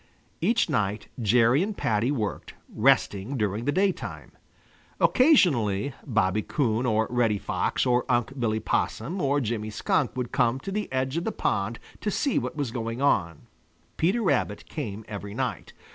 Each 0.41 0.67
night 0.67 1.09
Jerry 1.21 1.61
and 1.61 1.77
Paddy 1.77 2.09
worked, 2.09 2.55
resting 2.73 3.37
during 3.37 3.65
the 3.65 3.71
daytime. 3.71 4.31
Occasionally 4.99 5.93
Bobby 6.03 6.41
Coon 6.41 6.87
or 6.87 7.05
Reddy 7.11 7.37
Fox 7.37 7.85
or 7.85 8.03
Unc' 8.11 8.39
Billy 8.39 8.59
Possum 8.59 9.21
or 9.21 9.39
Jimmy 9.39 9.69
Skunk 9.69 10.17
would 10.17 10.31
come 10.31 10.59
to 10.61 10.71
the 10.71 10.91
edge 10.91 11.17
of 11.17 11.23
the 11.23 11.31
pond 11.31 11.77
to 11.99 12.09
see 12.09 12.39
what 12.39 12.55
was 12.55 12.71
going 12.71 12.99
on. 12.99 13.45
Peter 13.97 14.23
Rabbit 14.23 14.65
came 14.67 15.05
every 15.07 15.35
night. 15.35 15.71